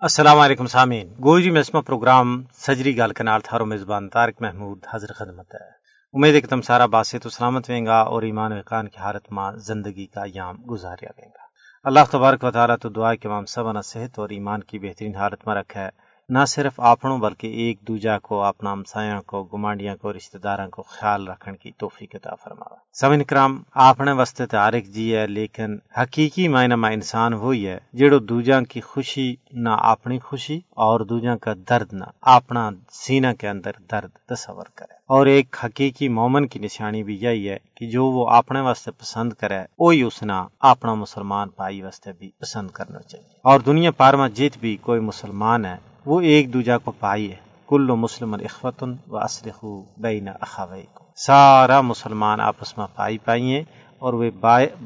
[0.00, 5.06] السلام علیکم سامعین۔ گوجری جی، مسمہ پروگرام سجری گال کنال تھارو میزبان تارک محمود حضر
[5.06, 5.64] خدمت ہے۔
[6.12, 8.98] امید ہے کہ تم سارا باسے تو سلامت ویں گا اور ایمان و اقان کی
[8.98, 11.42] حالت ماں زندگی کا یام گزاریا ویں گا۔
[11.84, 15.46] اللہ تبارک و تعالیٰ تو دعا کہ مام سب صحت اور ایمان کی بہترین حالت
[15.46, 20.12] میں رکھا ہے نہ صرف آپنوں بلکہ ایک دوجا کو، اپنا ہمسایاں کو، گمانڈیاں کو،
[20.12, 25.16] رشتہ داراں کو خیال رکھن کی توفیق عطا فرماوا سمن کرام، اپنے واسطے تارک جی
[25.16, 30.60] ہے، لیکن حقیقی معنی میں انسان وہی ہے جڑو دوجا کی خوشی نہ اپنی خوشی
[30.70, 36.08] اور دوجا کا درد نہ اپنا سینہ کے اندر درد تصور کرے۔ اور ایک حقیقی
[36.08, 40.22] مومن کی نشانی بھی یہی ہے کہ جو وہ اپنے واسطے پسند کرے، وہی اس
[40.22, 44.76] نے اپنا مسلمان پائی واسطے بھی پسند کرنا چاہیے۔ اور دنیا پار میں جیت بھی
[44.76, 47.36] کوئی مسلمان ہے وہ ایک دوجا کو پائی ہے۔
[47.68, 49.64] کل مسلم اخوتن و اسلخ
[49.98, 53.62] بین اخاوی کو سارا مسلمان آپس میں پائی پائی ہیں
[53.98, 54.24] اور وہ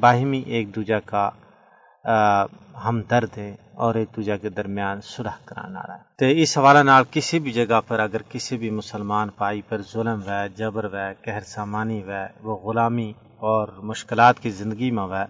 [0.00, 1.28] باہمی ایک دوجا کا
[2.84, 7.04] ہمدرد ہے اور ایک دوجا کے درمیان سلح کرانا رہا ہے۔ تو اس حوالے نال
[7.10, 11.40] کسی بھی جگہ پر اگر کسی بھی مسلمان پائی پر ظلم و جبر و قہر
[11.46, 12.10] سامانی و
[12.42, 13.12] وہ غلامی
[13.50, 15.24] اور مشکلات کی زندگی میں وہ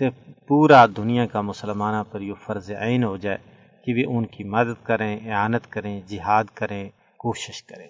[0.00, 0.04] تو
[0.48, 3.38] پورا دنیا کا مسلمانہ پر یہ فرض عین ہو جائے۔
[3.84, 7.88] کہ وہ ان کی مدد کریں، اعانت کریں، جہاد کریں، کوشش کریں۔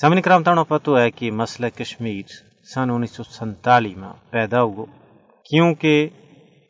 [0.00, 2.22] سمن کرام تانو پتو ہے کہ مسئلہ کشمیر
[2.74, 4.84] سن انیس سو سنتالیس میں پیدا ہوا۔
[5.50, 6.08] کیونکہ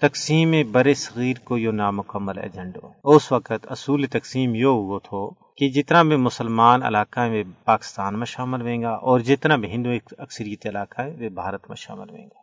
[0.00, 5.69] تقسیم بر صغیر کو یہ نامکمل ایجنڈو اس وقت اصول تقسیم یہ ہوا تھو کہ
[5.69, 10.67] جتنا بھی مسلمان علاقہ میں پاکستان میں شامل ہوئیں گا اور جتنا بھی ہندو اکثریت
[10.67, 12.41] علاقہ ہے، وہ بھارت میں شامل ہوئیں گا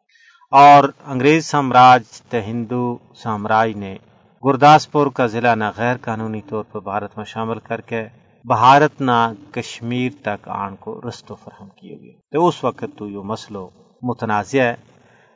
[0.51, 3.97] اور انگریز سامراج تے ہندو سامراج نے
[4.45, 8.05] گرداسپور کا ضلع نہ غیر قانونی طور پر بھارت میں شامل کر کے
[8.45, 13.17] بھارت نہ کشمیر تک آن کو رستو فراہم کیے گئے۔ تو اس وقت تو یہ
[13.17, 13.57] مسئلہ
[14.01, 14.75] متنازع ہے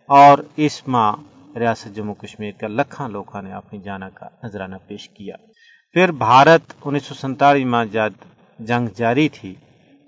[0.10, 1.16] اور اس ماں
[1.56, 5.36] ریاست جموں کشمیر کا لکھاں لوگوں نے اپنی جانا کا نذرانہ پیش کیا۔
[5.94, 8.14] پھر بھارت انیس سو سنتالیس میں جب
[8.60, 9.56] جنگ جاری تھی،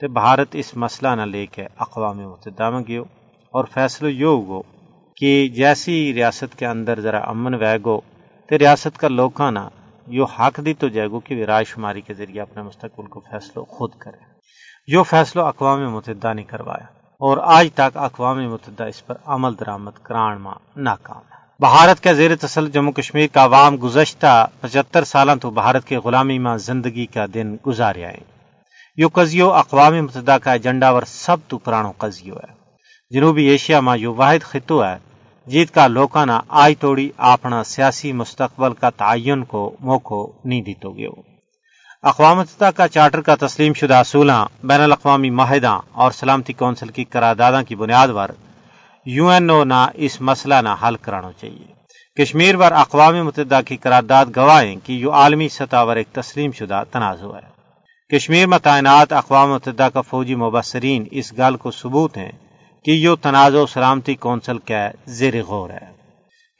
[0.01, 3.03] تو بھارت اس مسئلہ نہ لے کے اقوام متحدہ میں گیو
[3.53, 4.61] اور فیصلہ یہ ہو
[5.17, 7.77] کہ جیسی ریاست کے اندر ذرا امن وے
[8.49, 9.69] تو ریاست کا لوگوں نا
[10.07, 13.19] یہ حق دی تو جائے گو کہ وہ رائے شماری کے ذریعے اپنے مستقبل کو
[13.19, 14.23] فیصلہ خود کرے۔
[14.87, 16.85] جو فیصلہ اقوام متحدہ نے کروایا
[17.19, 22.13] اور آج تک اقوام متحدہ اس پر عمل درآمد کران میں ناکام ہے۔ بھارت کے
[22.13, 27.05] زیر تسل جموں کشمیر کا عوام گزشتہ پچہتر سالوں تو بھارت کے غلامی میں زندگی
[27.05, 28.19] کا دن گزارے آئے۔
[28.97, 32.53] یہ قزیو اقوام متحدہ کا ایجنڈا ور سب تو پرانو قزیو ہے۔
[33.09, 35.08] جنوبی ایشیا میں یہ واحد خطو ہے۔
[35.49, 41.11] جیت کا لوکانا آئی توڑی اپنا سیاسی مستقبل کا تعین کو موقع نہیں دیتو گیو۔
[42.03, 47.03] اقوام متحدہ کا چارٹر کا تسلیم شدہ اصولہ بین الاقوامی معاہدہ اور سلامتی کونسل کی
[47.03, 48.31] قراردادوں کی بنیاد پر
[49.05, 51.67] یو این او نہ اس مسئلہ نہ حل کرانا چاہیے۔
[52.21, 56.83] کشمیر پر اقوام متحدہ کی قرارداد گواہیں کہ یہ عالمی سطح پر ایک تسلیم شدہ
[56.91, 57.59] تنازع ہے۔
[58.15, 62.31] کشمیر میں تعینات اقوام متحدہ کا فوجی مبصرین اس گل کو ثبوت ہیں۔
[62.85, 65.99] کہ یہ تنازع سلامتی کونسل کا زیر غور ہے۔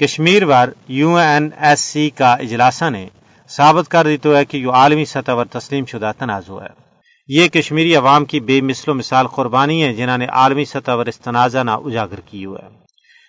[0.04, 3.08] کشمیر پر یو این ایس سی کا اجلاسہ نے
[3.50, 6.90] ثابت کر دیتے ہے کہ یہ عالمی سطح پر تسلیم شدہ تنازع ہے۔
[7.28, 11.06] یہ کشمیری عوام کی بے مثل و مثال قربانی ہے جنہوں نے عالمی سطح پر
[11.06, 12.80] اس تنازع نہ اجاگر کی ہے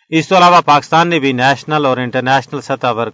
[0.08, 3.08] اس کے علاوہ پاکستان نے بھی نیشنل اور انٹرنیشنل سطح پر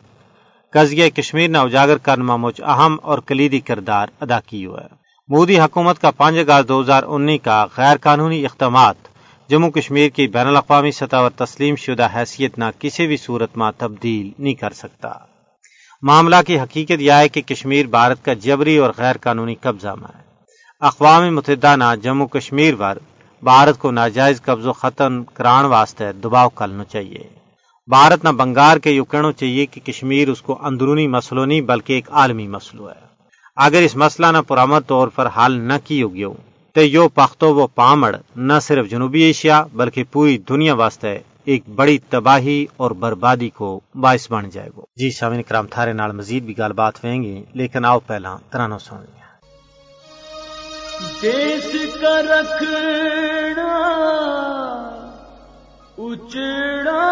[0.70, 4.86] قزیہ کشمیر نہ اجاگر کرنا مجھ اہم اور کلیدی کردار ادا کی ہے
[5.28, 8.96] مودی حکومت کا پانچ اگست دو ہزار انیس کا غیر قانونی اقدامات
[9.50, 13.70] جموں کشمیر کی بین الاقوامی سطح پر تسلیم شدہ حیثیت نہ کسی بھی صورت میں
[13.78, 15.12] تبدیل نہیں کر سکتا۔
[16.02, 20.16] معاملہ کی حقیقت یہ ہے کہ کشمیر بھارت کا جبری اور غیر قانونی قبضہ میں
[20.16, 20.22] ہے۔
[20.80, 22.98] اقوام متحدہ نہ جموں کشمیر پر
[23.42, 27.28] بھارت کو ناجائز قبض و ختم کران واسطے دباؤ کرنا چاہیے۔
[27.86, 31.92] بھارت نہ بنگار کے یوں کہنا چاہیے کہ کشمیر اس کو اندرونی مسئلہ نہیں بلکہ
[31.92, 33.06] ایک عالمی مسئلہ ہے۔
[33.56, 36.24] اگر اس مسئلہ نہ پرامد طور پر حل نہ کی ہوگی
[36.76, 41.96] تو یو پختو و پامڑ، نہ صرف جنوبی ایشیا بلکہ پوری دنیا واسطے ایک بڑی
[42.10, 46.54] تباہی اور بربادی کو باعث بن جائے گا جی شامن کرام، تھارے نال مزید بھی
[46.58, 49.24] گل بات ہوئیں گی، لیکن آؤ پہلا ترانو سن لیا
[51.22, 53.72] دیس کا رکھنا
[55.98, 57.04] اچڑا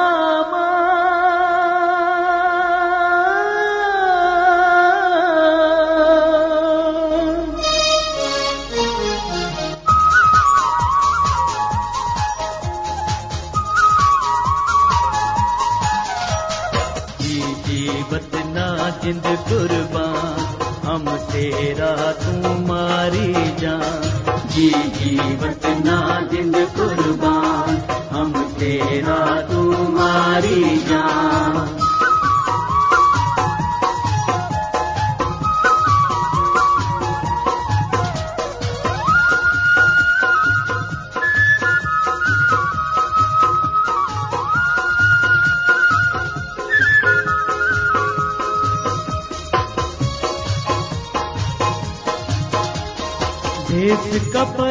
[24.54, 25.16] جی جی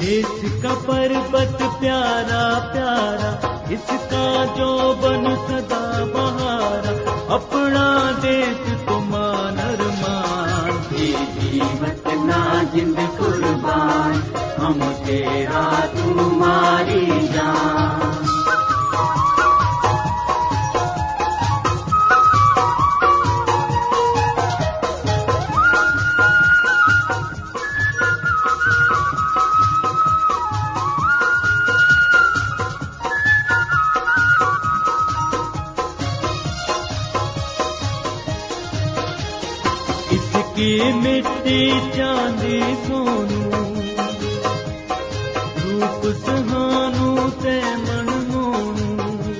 [0.00, 6.94] اس کا پربت پیارا پیارا۔ اس کا جو بن سدا بہارا۔
[7.34, 7.83] اپنا
[40.54, 43.50] کی مٹی چاندی سونو،
[45.64, 49.32] روپ سہانو تے من مونو۔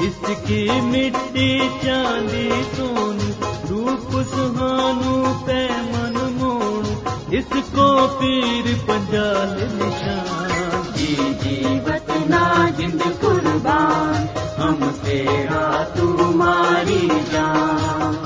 [0.00, 6.90] اس کی مٹی چاندی سونو، روپ سہانو تے من مونو۔
[7.30, 14.26] اس کو پیر پنجال نشان۔ جی جیوت نا جند قربان،
[14.60, 18.19] ہم تیرا تمہاری جان۔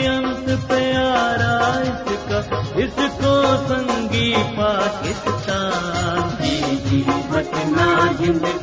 [0.00, 2.40] انت پیارا اس کا
[2.74, 8.61] اس کو سنگی پاکستان۔ جی جی بتنا ہند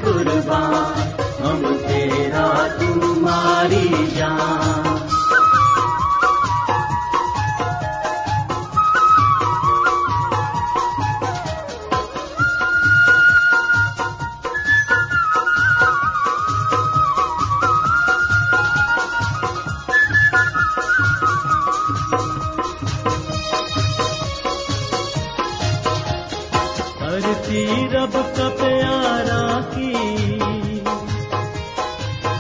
[27.19, 29.93] دھرتی رب کا پیارا کی۔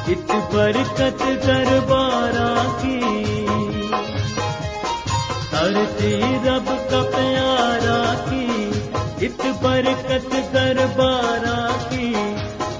[0.07, 2.99] ات برکت دربارا کی۔
[5.51, 8.71] دھرتی رب کا پیارا کی۔
[9.21, 12.13] ات برکت دربارا کی۔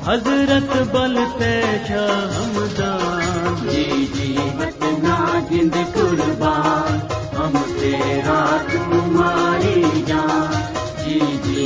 [0.05, 6.99] حضرت بل پیشا ہمدان۔ جی جی بتنا جند قربان۔
[7.35, 10.78] ہم تیرا تمہاری جان۔
[11.09, 11.65] جی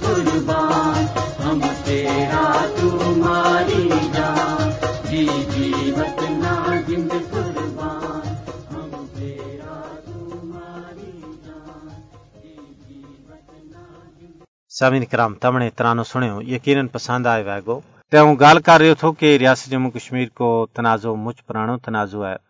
[0.00, 1.06] قربان،
[1.44, 4.70] ہم تیرا تمہاری جان۔
[7.30, 8.26] قربان،
[8.74, 11.88] ہم تیرا تمہاری جان۔
[14.68, 19.12] سامعین کرام تمنے ترانو سنو یقیناً پسند آئے ویگو تے ہوں گال کر رہے تھو
[19.12, 22.45] کہ ریاست جموں کشمیر کو تنازع مجھ پرانو تنازع ہے۔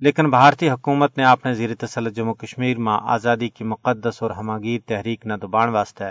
[0.00, 4.88] لیکن بھارتی حکومت نے اپنے زیر تسلط جموں کشمیر میں آزادی کی مقدس اور ہماگیر
[4.88, 6.04] تحریک نہ دبان واسطے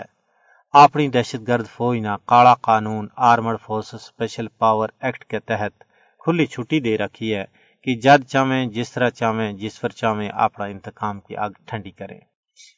[0.72, 5.78] اپنی دہشت گرد فوج نہ کالا قانون armed force special power act کے تحت
[6.18, 7.44] کھلی چھٹی دے رکھی ہے
[7.82, 12.20] کہ جد چاہیں جس طرح چاہیں جس پر چاہیں اپنا انتقام کی آگ ٹھنڈی کریں۔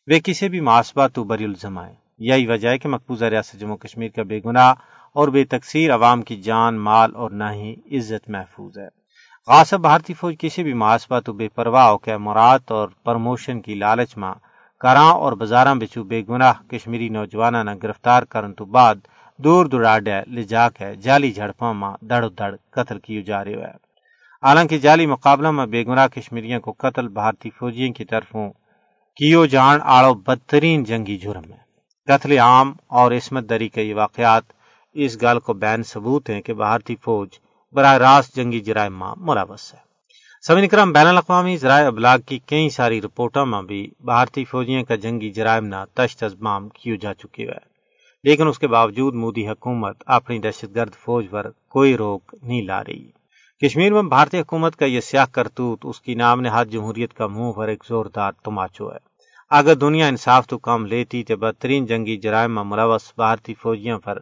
[0.07, 3.77] وہ کسی بھی محاسبہ تو بری الزم آئے۔ یہی وجہ ہے کہ مقبوضہ ریاست جموں
[3.77, 4.75] کشمیر کا بے گناہ
[5.15, 9.02] اور بے تقسیر عوام کی جان، مال اور نہ ہی عزت محفوظ ہے۔
[9.49, 13.75] غاصب بھارتی فوج کسی بھی محاسبہ تو بے پرواہ ہو کے مراد اور پرموشن کی
[13.75, 14.35] لالچ ماں
[14.81, 18.97] کراں اور بازاراں بچو بے گناہ کشمیری نوجوانہ نہ گرفتار کرن تو بعد
[19.39, 23.77] دور دراڈے لے جا کے جعلی جھڑپاں ماں دڑ دڑ قتل کیو جا رہے ہے
[24.43, 28.49] حالانکہ جعلی مقابلہ میں بے گناہ کشمیریوں کو قتل بھارتی فوجیوں کی طرفوں
[29.17, 31.61] کیو جان آڑو بدترین جنگی جرم ہے۔
[32.09, 34.45] قتل عام اور عصمت دری کے یہ واقعات
[34.97, 37.29] اس گال کو بین ثبوت ہیں کہ بھارتی فوج
[37.73, 39.79] براہ راست جنگی جرائم میں ملوث ہے۔
[40.47, 44.95] سمن کرم بین الاقوامی ذرائع ابلاغ کی کئی ساری رپورٹوں میں بھی بھارتی فوجیوں کا
[44.95, 47.73] جنگی جرائم نہ تشت ازمام کیو جا چکی ہے
[48.25, 52.83] لیکن اس کے باوجود مودی حکومت اپنی دہشت گرد فوج پر کوئی روک نہیں لا
[52.85, 53.11] رہی۔
[53.63, 57.53] کشمیر میں بھارتی حکومت کا یہ سیاہ کرتوت، اس کی نام نہاد جمہوریت کا منہ
[57.53, 58.99] پر ایک زوردار تماچو ہے۔
[59.51, 64.19] اگر دنیا انصاف تو کم لیتی تو بدترین جنگی جرائم میں ملوث بھارتی فوجیوں پر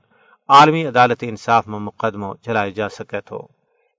[0.52, 3.49] عالمی عدالت انصاف میں مقدمہ چلائے جا سکے تو۔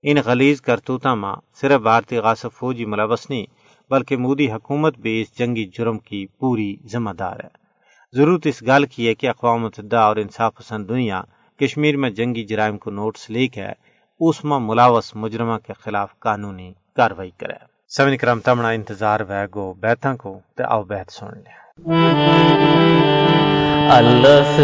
[0.02, 3.46] ان غلیظ کرتوتہ میں صرف بھارتی غاصب فوجی ملوث نہیں،
[3.90, 7.48] بلکہ مودی حکومت بھی اس جنگی جرم کی پوری ذمہ دار ہے۔
[8.12, 11.22] ضرورت اس گل کی ہے کہ اقوام متحدہ اور انصاف پسند دنیا
[11.60, 13.66] کشمیر میں جنگی جرائم کو نوٹس لے کے
[14.20, 17.64] اس میں ملاوس مجرمہ کے خلاف قانونی کاروائی کرے۔
[17.96, 22.51] سمن کرم تمنا انتظار وے گو بیتاں کو تے آؤ بیت سن لیا۔
[23.92, 24.60] الف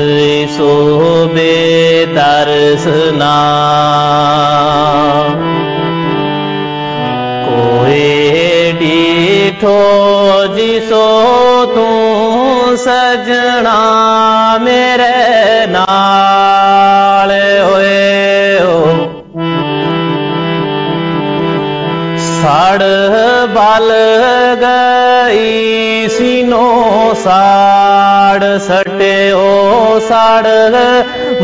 [0.51, 0.75] سو
[1.35, 3.35] بے درسنا
[7.47, 9.75] کوئی ڈیٹھو
[10.57, 11.05] جسو
[11.75, 11.87] تو
[12.85, 13.77] سجنا
[14.63, 17.31] میرے نال
[17.63, 18.95] ہوئے ہو
[22.31, 22.79] سڑ
[23.55, 23.91] بل
[24.63, 26.67] گئی سینو
[27.25, 28.18] ساڑ
[28.61, 30.47] سٹے او ساڑ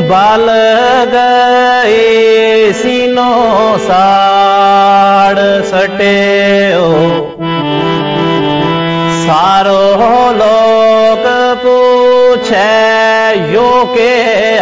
[0.08, 0.48] بال
[1.12, 3.30] گئی سینو
[3.86, 5.36] ساڑ
[5.70, 6.16] سٹے
[6.74, 6.92] او
[9.26, 11.26] سارو لوگ
[11.62, 12.66] پوچھے
[13.50, 14.12] یو کے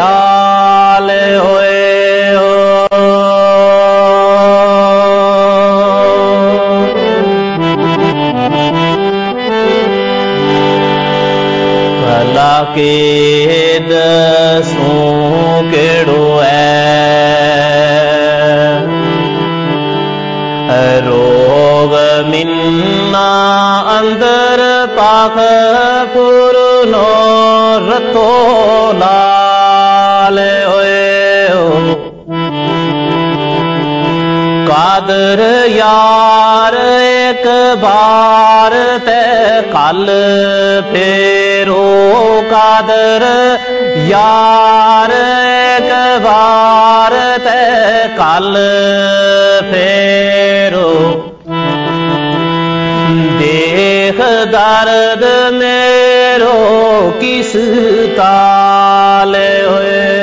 [0.00, 1.61] آل ہوئے
[12.74, 16.70] کے دسوں کیڑو ہے
[21.06, 21.94] روگ
[22.28, 23.28] منا
[23.96, 24.60] اندر
[24.96, 25.38] پاک
[26.14, 26.54] پور
[26.86, 27.08] نو
[27.88, 28.30] رتو
[28.98, 31.94] لال ہوئے ہو
[34.68, 37.46] قادر یار ایک
[37.80, 38.51] بار
[39.04, 39.20] تے
[39.72, 40.10] کل
[40.90, 41.82] پھیرو
[42.50, 43.22] قادر
[44.06, 45.90] یار ایک
[46.22, 47.12] بار
[47.44, 47.60] تے
[48.16, 48.56] کل
[49.70, 50.90] پھیرو
[53.38, 54.20] دیکھ
[54.52, 57.56] درد میرو کس
[58.16, 60.21] تال ہوئے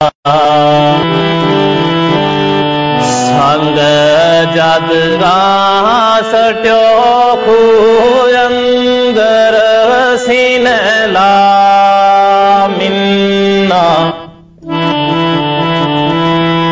[0.00, 0.60] سٹیا
[3.02, 3.78] سنگ
[4.54, 7.58] جد گاں سٹو خو
[8.42, 9.58] اندر
[10.26, 10.66] سین
[11.06, 14.10] لا منا۔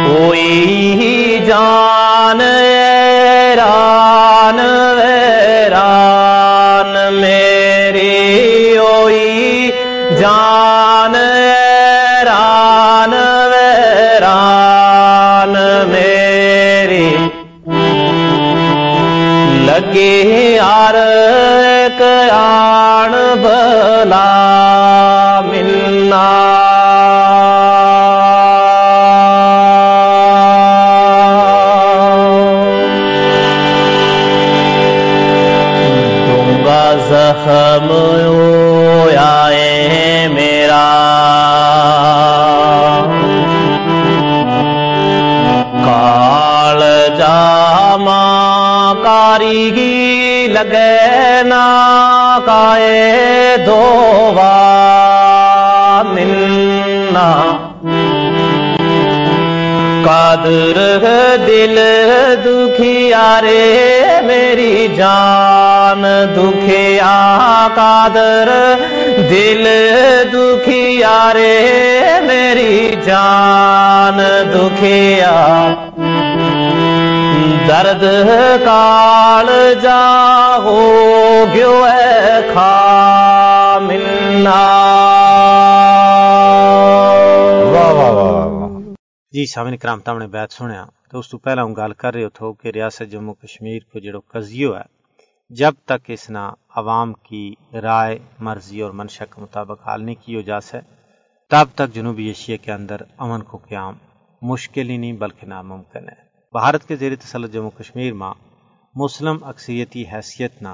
[0.07, 2.41] کوئی جان
[19.79, 20.97] لگے آر
[22.33, 26.25] آن بلا ملنا
[36.27, 37.93] دوں گا زخم
[49.29, 51.65] کاری لگے نا
[52.47, 54.33] کائے دو
[56.09, 57.27] ملنا
[60.05, 60.79] قادر
[61.47, 61.79] دل
[62.45, 66.03] دکھیا رے میری جان۔
[66.37, 67.13] دکھیا
[67.75, 68.51] قادر
[69.31, 69.69] دل
[70.33, 71.53] دکھیا رے
[72.23, 74.19] میری جان۔
[74.55, 75.37] دکھیا
[77.69, 78.03] درد
[78.65, 79.49] کال
[79.83, 80.01] جا
[80.65, 80.77] ہو
[81.55, 84.55] گیو ہے کھا ملنا
[87.65, 88.69] واہ واہ واہ واہ
[89.33, 92.29] جی سامن کرام تم نے بیت سنیا تو اس تو پہلا ہوں گال کر رہے
[92.35, 94.87] تھو کہ ریاست جموں کشمیر کو جڑو قضیو ہے
[95.51, 96.45] جب تک اس نہ
[96.77, 97.45] عوام کی
[97.83, 100.81] رائے مرضی اور منشا کے مطابق حال نہیں کیو جا سے
[101.51, 103.95] تب تک جنوبی ایشیا کے اندر امن کو قیام
[104.43, 108.33] مشکل ہی نہیں بلکہ ناممکن ہے بھارت کے زیر تسلط جموں کشمیر میں
[108.95, 110.69] مسلم اکثریتی حیثیت نہ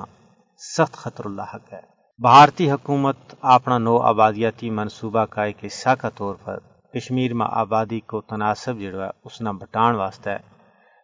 [0.58, 1.80] سخت خطر اللہ حق ہے۔
[2.18, 6.58] بھارتی حکومت اپنا نو آبادیاتی منصوبہ کا ایک حصہ کا طور پر
[6.94, 10.38] کشمیر میں آبادی کو تناسب جڑو ہے، اس نہ بٹان واسطے ہے۔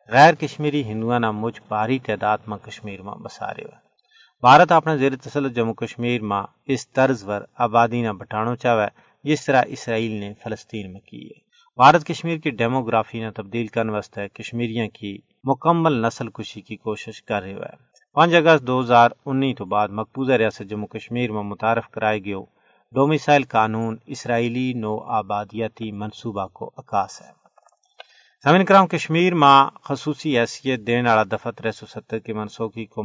[0.09, 3.65] غیر کشمیری ہندوؤں نہ مجھ بھاری تعداد میں کشمیر میں بسا رہے
[4.41, 8.89] بھارت اپنے زیر تسلط جموں کشمیر میں اس طرز پر آبادی نہ بٹانو چاہے
[9.25, 13.93] جس طرح اسرائیل نے فلسطین میں کی ہے۔ بھارت کشمیر کی ڈیموگرافی نے تبدیل کرنے
[13.93, 17.77] واسطے کشمیریاں کی مکمل نسل کشی کی کوشش کر رہے ہوئے
[18.17, 22.35] پانچ اگست دو ہزار انیس تو بعد مقبوضہ ریاست جموں کشمیر میں متعارف کرائے گئے
[22.93, 27.31] ڈومیسائل قانون اسرائیلی نو آبادیاتی منصوبہ کو عکاس ہے۔
[28.45, 33.03] سامن کرام، کشمیر ماں خصوصی حیثیت دین والا دفعہ تر سو ستر کی منسوخی کو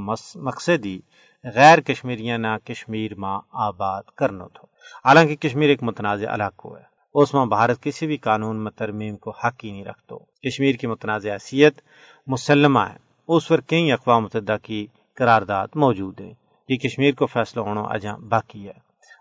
[0.47, 0.97] مقصدی
[1.43, 4.67] غیر کشمیریاں نہ کشمیر ماں آباد کرنا تھو
[5.05, 9.31] حالانکہ کشمیر ایک متنازع علاقہ ہے۔ اس میں بھارت کسی بھی قانون میں ترمیم کو
[9.31, 11.81] حق ہی نہیں رکھتا۔ کشمیر کی متنازع حیثیت
[12.27, 16.33] مسلمہ ہے۔ اس پر کئی اقوام متحدہ کی قرارداد موجود ہے
[16.69, 18.73] یہ کشمیر کو فیصلہ ہونا اجاں باقی ہے۔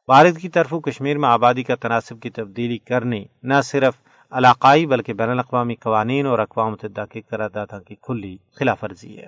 [0.07, 3.95] بھارت کی طرف کشمیر میں آبادی کا تناسب کی تبدیلی کرنے، نہ صرف
[4.31, 9.27] علاقائی بلکہ بین الاقوامی قوانین اور اقوام متحدہ کی قرارداد کی کھلی خلاف ورزی ہے۔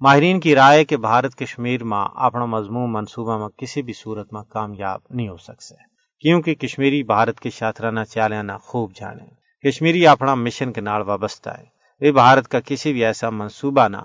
[0.00, 4.42] ماہرین کی رائے کہ بھارت کشمیر میں اپنا مضمون منصوبہ میں کسی بھی صورت میں
[4.42, 9.26] کامیاب نہیں ہو سکتے کیونکہ کشمیری بھارت کے شاطرانہ چالیاں خوب جانے
[9.68, 11.64] کشمیری اپنا مشن کے نال وابستہ ہے۔
[12.00, 13.96] وہ بھارت کا کسی بھی ایسا منصوبہ نہ،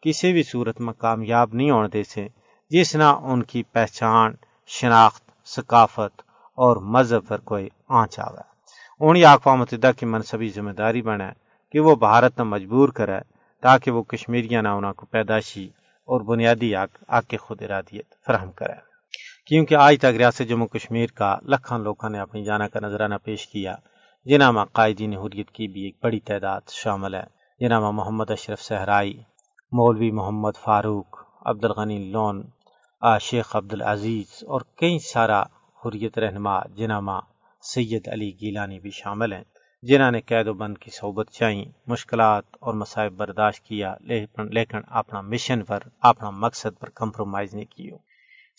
[0.00, 2.28] کسی بھی صورت میں کامیاب نہیں ہونے دے سے
[2.70, 4.34] جس نہ ان کی پہچان،
[4.66, 6.22] شناخت، ثقافت
[6.54, 8.42] اور مذہب پر کوئی آنچ آوے۔
[9.00, 11.28] انہیں اقوام متحدہ کی منصبی ذمہ داری بنے
[11.72, 13.18] کہ وہ بھارت نہ مجبور کرے،
[13.60, 15.68] تاکہ وہ کشمیریاں نہ انہوں کو پیدائشی
[16.08, 18.89] اور بنیادی حق آگ کے خود ارادیت فراہم کرے۔
[19.50, 23.46] کیونکہ آج تک ریاست جموں کشمیر کا لکھان لوگوں نے اپنی جانا کا نظرانہ پیش
[23.46, 23.74] کیا
[24.26, 27.22] جنہ میں قائدین حریت کی بھی ایک بڑی تعداد شامل ہے
[27.60, 29.12] جنہ میں محمد اشرف صحرائی،
[29.72, 32.42] مولوی محمد فاروق عبد الغنی لون
[33.20, 35.40] شیخ عبد العزیز اور کئی سارا
[35.82, 37.20] حریت رہنما جنہ ماں
[37.64, 39.42] سید علی گیلانی بھی شامل ہیں،
[39.82, 43.94] جنہوں نے قید و بند کی صحبت چاہی مشکلات اور مسائب برداشت کیا،
[44.50, 47.96] لیکن اپنا مشن پر، اپنا مقصد پر کمپرومائز نہیں کیو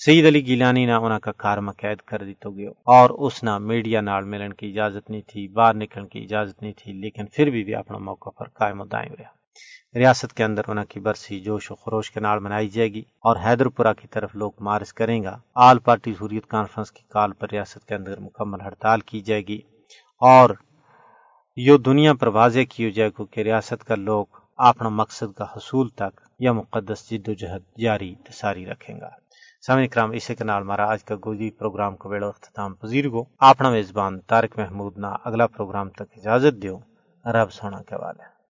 [0.06, 4.02] سید علی گیلانی نے انہوں کا کار قید کر دی گیا اور اس نہ میڈیا
[4.02, 7.64] نال ملن کی اجازت نہیں تھی، باہر نکلنے کی اجازت نہیں تھی، لیکن پھر بھی
[7.64, 9.30] بھی اپنا موقع پر قائم و دائم رہا۔
[10.00, 13.36] ریاست کے اندر انہوں کی برسی جوش و خروش کے نال منائی جائے گی اور
[13.46, 17.48] حیدر پورہ کی طرف لوگ مارچ کریں گا۔ آل پارٹی حریت کانفرنس کی کال پر
[17.52, 19.62] ریاست کے اندر مکمل ہڑتال کی جائے گی
[20.22, 20.50] اور
[21.56, 24.26] یہ دنیا پر واضح کی جائے گا کہ ریاست کا لوگ
[24.58, 29.21] اپنا مقصد کا حصول تک یا مقدس جد و جہد جاری تساری رکھیں گا۔
[29.66, 33.24] سامع کرام اسے کے نال مارا آج کا گوجی پروگرام کو ویڑو اختتام پذیر گو۔
[33.40, 36.78] اپنا میزبان تارک محمود نا اگلا پروگرام تک اجازت دیو۔
[37.26, 38.32] رب سونا کے والے